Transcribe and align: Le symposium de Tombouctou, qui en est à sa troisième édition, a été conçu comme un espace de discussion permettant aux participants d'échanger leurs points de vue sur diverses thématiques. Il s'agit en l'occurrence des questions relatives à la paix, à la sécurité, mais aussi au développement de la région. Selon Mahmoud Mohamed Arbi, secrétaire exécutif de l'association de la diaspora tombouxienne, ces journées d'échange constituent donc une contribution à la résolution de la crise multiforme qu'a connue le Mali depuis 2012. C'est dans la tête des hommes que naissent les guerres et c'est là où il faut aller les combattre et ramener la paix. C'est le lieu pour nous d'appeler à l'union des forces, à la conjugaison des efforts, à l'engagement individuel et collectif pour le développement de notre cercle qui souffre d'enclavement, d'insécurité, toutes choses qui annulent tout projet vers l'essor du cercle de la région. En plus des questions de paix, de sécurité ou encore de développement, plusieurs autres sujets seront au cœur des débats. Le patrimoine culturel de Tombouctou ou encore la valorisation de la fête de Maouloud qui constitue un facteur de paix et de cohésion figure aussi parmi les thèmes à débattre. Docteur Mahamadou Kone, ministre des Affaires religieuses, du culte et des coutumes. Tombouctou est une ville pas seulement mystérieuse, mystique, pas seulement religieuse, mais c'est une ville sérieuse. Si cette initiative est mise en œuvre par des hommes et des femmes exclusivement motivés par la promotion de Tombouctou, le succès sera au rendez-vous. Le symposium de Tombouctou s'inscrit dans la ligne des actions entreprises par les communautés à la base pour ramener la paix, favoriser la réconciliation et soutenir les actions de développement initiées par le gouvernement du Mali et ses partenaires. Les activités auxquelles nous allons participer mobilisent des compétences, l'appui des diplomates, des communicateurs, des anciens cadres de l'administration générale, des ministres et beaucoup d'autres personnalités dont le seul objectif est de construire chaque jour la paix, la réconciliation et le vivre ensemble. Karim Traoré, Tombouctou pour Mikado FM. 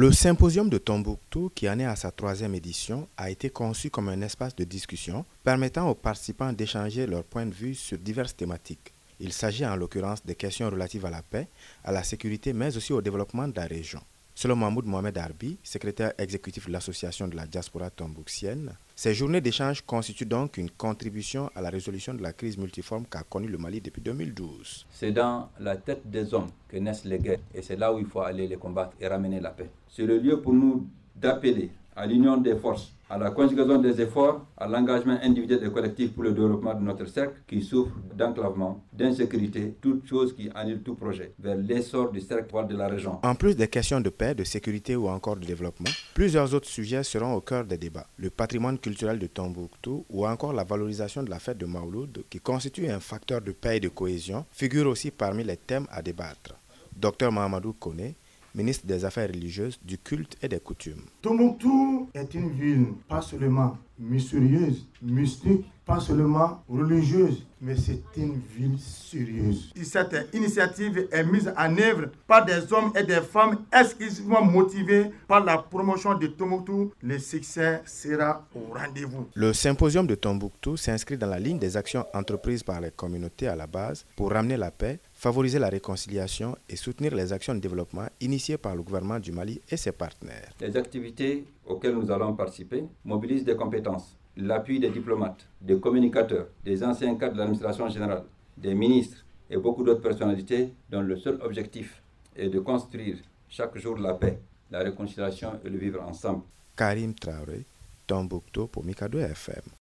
Le 0.00 0.12
symposium 0.12 0.70
de 0.70 0.78
Tombouctou, 0.78 1.50
qui 1.52 1.68
en 1.68 1.80
est 1.80 1.84
à 1.84 1.96
sa 1.96 2.12
troisième 2.12 2.54
édition, 2.54 3.08
a 3.16 3.30
été 3.30 3.50
conçu 3.50 3.90
comme 3.90 4.08
un 4.08 4.20
espace 4.20 4.54
de 4.54 4.62
discussion 4.62 5.24
permettant 5.42 5.90
aux 5.90 5.96
participants 5.96 6.52
d'échanger 6.52 7.04
leurs 7.04 7.24
points 7.24 7.46
de 7.46 7.52
vue 7.52 7.74
sur 7.74 7.98
diverses 7.98 8.36
thématiques. 8.36 8.94
Il 9.18 9.32
s'agit 9.32 9.66
en 9.66 9.74
l'occurrence 9.74 10.24
des 10.24 10.36
questions 10.36 10.70
relatives 10.70 11.04
à 11.04 11.10
la 11.10 11.22
paix, 11.22 11.48
à 11.82 11.90
la 11.90 12.04
sécurité, 12.04 12.52
mais 12.52 12.76
aussi 12.76 12.92
au 12.92 13.02
développement 13.02 13.48
de 13.48 13.56
la 13.56 13.66
région. 13.66 14.00
Selon 14.40 14.54
Mahmoud 14.54 14.86
Mohamed 14.86 15.18
Arbi, 15.18 15.58
secrétaire 15.64 16.12
exécutif 16.16 16.68
de 16.68 16.72
l'association 16.72 17.26
de 17.26 17.34
la 17.34 17.44
diaspora 17.44 17.90
tombouxienne, 17.90 18.76
ces 18.94 19.12
journées 19.12 19.40
d'échange 19.40 19.82
constituent 19.84 20.26
donc 20.26 20.58
une 20.58 20.70
contribution 20.70 21.50
à 21.56 21.60
la 21.60 21.70
résolution 21.70 22.14
de 22.14 22.22
la 22.22 22.32
crise 22.32 22.56
multiforme 22.56 23.04
qu'a 23.06 23.24
connue 23.24 23.48
le 23.48 23.58
Mali 23.58 23.80
depuis 23.80 24.00
2012. 24.00 24.86
C'est 24.92 25.10
dans 25.10 25.48
la 25.58 25.76
tête 25.76 26.08
des 26.08 26.32
hommes 26.34 26.50
que 26.68 26.76
naissent 26.76 27.04
les 27.04 27.18
guerres 27.18 27.40
et 27.52 27.62
c'est 27.62 27.74
là 27.74 27.92
où 27.92 27.98
il 27.98 28.06
faut 28.06 28.20
aller 28.20 28.46
les 28.46 28.54
combattre 28.56 28.92
et 29.00 29.08
ramener 29.08 29.40
la 29.40 29.50
paix. 29.50 29.70
C'est 29.88 30.06
le 30.06 30.18
lieu 30.20 30.40
pour 30.40 30.52
nous 30.52 30.86
d'appeler 31.16 31.72
à 31.96 32.06
l'union 32.06 32.36
des 32.36 32.54
forces, 32.54 32.92
à 33.10 33.16
la 33.16 33.30
conjugaison 33.30 33.78
des 33.78 34.00
efforts, 34.00 34.44
à 34.56 34.66
l'engagement 34.68 35.18
individuel 35.22 35.64
et 35.64 35.70
collectif 35.70 36.12
pour 36.12 36.24
le 36.24 36.32
développement 36.32 36.74
de 36.74 36.80
notre 36.84 37.06
cercle 37.06 37.40
qui 37.46 37.62
souffre 37.62 37.92
d'enclavement, 38.14 38.84
d'insécurité, 38.92 39.74
toutes 39.80 40.06
choses 40.06 40.34
qui 40.34 40.50
annulent 40.54 40.82
tout 40.82 40.94
projet 40.94 41.32
vers 41.38 41.56
l'essor 41.56 42.10
du 42.12 42.20
cercle 42.20 42.66
de 42.68 42.76
la 42.76 42.88
région. 42.88 43.18
En 43.22 43.34
plus 43.34 43.56
des 43.56 43.68
questions 43.68 44.00
de 44.00 44.10
paix, 44.10 44.34
de 44.34 44.44
sécurité 44.44 44.94
ou 44.96 45.08
encore 45.08 45.36
de 45.36 45.46
développement, 45.46 45.90
plusieurs 46.14 46.52
autres 46.54 46.68
sujets 46.68 47.02
seront 47.02 47.34
au 47.34 47.40
cœur 47.40 47.64
des 47.64 47.78
débats. 47.78 48.06
Le 48.18 48.30
patrimoine 48.30 48.78
culturel 48.78 49.18
de 49.18 49.26
Tombouctou 49.26 50.04
ou 50.10 50.26
encore 50.26 50.52
la 50.52 50.64
valorisation 50.64 51.22
de 51.22 51.30
la 51.30 51.38
fête 51.38 51.58
de 51.58 51.66
Maouloud 51.66 52.24
qui 52.28 52.40
constitue 52.40 52.88
un 52.90 53.00
facteur 53.00 53.40
de 53.40 53.52
paix 53.52 53.78
et 53.78 53.80
de 53.80 53.88
cohésion 53.88 54.44
figure 54.50 54.86
aussi 54.88 55.10
parmi 55.10 55.44
les 55.44 55.56
thèmes 55.56 55.86
à 55.90 56.02
débattre. 56.02 56.54
Docteur 56.94 57.30
Mahamadou 57.32 57.74
Kone, 57.74 58.12
ministre 58.58 58.86
des 58.86 59.04
Affaires 59.04 59.28
religieuses, 59.28 59.78
du 59.82 59.98
culte 59.98 60.36
et 60.42 60.48
des 60.48 60.58
coutumes. 60.58 61.04
Tombouctou 61.22 62.10
est 62.12 62.34
une 62.34 62.50
ville 62.50 62.86
pas 63.08 63.22
seulement 63.22 63.78
mystérieuse, 63.98 64.86
mystique, 65.00 65.64
pas 65.88 66.00
seulement 66.00 66.62
religieuse, 66.68 67.46
mais 67.62 67.74
c'est 67.74 68.02
une 68.18 68.38
ville 68.54 68.78
sérieuse. 68.78 69.72
Si 69.74 69.86
cette 69.86 70.28
initiative 70.34 71.08
est 71.10 71.24
mise 71.24 71.50
en 71.56 71.78
œuvre 71.78 72.10
par 72.26 72.44
des 72.44 72.70
hommes 72.74 72.92
et 72.94 73.04
des 73.04 73.22
femmes 73.22 73.56
exclusivement 73.72 74.42
motivés 74.44 75.10
par 75.26 75.42
la 75.42 75.56
promotion 75.56 76.14
de 76.14 76.26
Tombouctou, 76.26 76.92
le 77.02 77.18
succès 77.18 77.80
sera 77.86 78.44
au 78.54 78.74
rendez-vous. 78.74 79.28
Le 79.34 79.54
symposium 79.54 80.06
de 80.06 80.14
Tombouctou 80.14 80.76
s'inscrit 80.76 81.16
dans 81.16 81.26
la 81.26 81.38
ligne 81.38 81.58
des 81.58 81.74
actions 81.78 82.04
entreprises 82.12 82.62
par 82.62 82.82
les 82.82 82.90
communautés 82.90 83.48
à 83.48 83.56
la 83.56 83.66
base 83.66 84.04
pour 84.14 84.30
ramener 84.32 84.58
la 84.58 84.70
paix, 84.70 85.00
favoriser 85.14 85.58
la 85.58 85.70
réconciliation 85.70 86.54
et 86.68 86.76
soutenir 86.76 87.14
les 87.14 87.32
actions 87.32 87.54
de 87.54 87.60
développement 87.60 88.08
initiées 88.20 88.58
par 88.58 88.76
le 88.76 88.82
gouvernement 88.82 89.18
du 89.18 89.32
Mali 89.32 89.62
et 89.70 89.78
ses 89.78 89.92
partenaires. 89.92 90.50
Les 90.60 90.76
activités 90.76 91.46
auxquelles 91.66 91.94
nous 91.94 92.10
allons 92.10 92.34
participer 92.34 92.84
mobilisent 93.06 93.44
des 93.44 93.56
compétences, 93.56 94.14
l'appui 94.38 94.78
des 94.78 94.90
diplomates, 94.90 95.46
des 95.60 95.78
communicateurs, 95.80 96.46
des 96.64 96.82
anciens 96.84 97.16
cadres 97.16 97.34
de 97.34 97.38
l'administration 97.38 97.88
générale, 97.88 98.22
des 98.56 98.74
ministres 98.74 99.24
et 99.50 99.56
beaucoup 99.56 99.82
d'autres 99.82 100.00
personnalités 100.00 100.72
dont 100.90 101.00
le 101.00 101.16
seul 101.16 101.38
objectif 101.42 102.00
est 102.36 102.48
de 102.48 102.60
construire 102.60 103.16
chaque 103.48 103.76
jour 103.78 103.98
la 103.98 104.14
paix, 104.14 104.38
la 104.70 104.78
réconciliation 104.80 105.58
et 105.64 105.68
le 105.68 105.78
vivre 105.78 106.02
ensemble. 106.02 106.42
Karim 106.76 107.14
Traoré, 107.14 107.64
Tombouctou 108.06 108.68
pour 108.68 108.84
Mikado 108.84 109.18
FM. 109.18 109.72